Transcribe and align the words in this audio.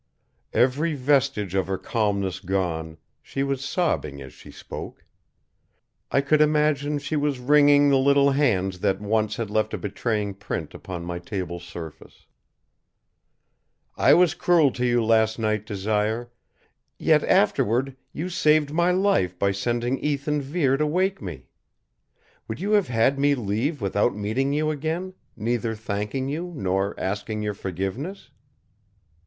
Every 0.55 0.95
vestige 0.95 1.53
of 1.53 1.67
her 1.67 1.77
calmness 1.77 2.39
gone, 2.39 2.97
she 3.21 3.43
was 3.43 3.63
sobbing 3.63 4.19
as 4.19 4.33
she 4.33 4.49
spoke. 4.49 5.05
I 6.09 6.21
could 6.21 6.41
imagine 6.41 6.97
she 6.97 7.15
was 7.15 7.37
wringing 7.37 7.89
the 7.89 7.99
little 7.99 8.31
hands 8.31 8.79
that 8.79 8.99
once 8.99 9.35
had 9.35 9.51
left 9.51 9.75
a 9.75 9.77
betraying 9.77 10.33
print 10.33 10.73
upon 10.73 11.05
my 11.05 11.19
table's 11.19 11.63
surface. 11.65 12.25
"I 13.95 14.15
was 14.15 14.33
cruel 14.33 14.71
to 14.71 14.83
you 14.87 15.05
last 15.05 15.37
night, 15.37 15.67
Desire; 15.67 16.31
yet 16.97 17.23
afterward 17.23 17.95
you 18.11 18.27
saved 18.27 18.73
my 18.73 18.89
life 18.89 19.37
by 19.37 19.51
sending 19.51 19.99
Ethan 19.99 20.41
Vere 20.41 20.77
to 20.77 20.87
wake 20.87 21.21
me. 21.21 21.45
Would 22.47 22.59
you 22.59 22.71
have 22.71 22.87
had 22.87 23.19
me 23.19 23.35
leave 23.35 23.81
without 23.81 24.15
meeting 24.15 24.51
you 24.51 24.71
again, 24.71 25.13
neither 25.37 25.75
thanking 25.75 26.27
you 26.27 26.51
nor 26.55 26.99
asking 26.99 27.43
your 27.43 27.53
forgiveness?" 27.53 28.31